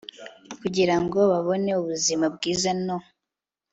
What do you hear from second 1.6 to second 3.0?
ubuzima bwiza no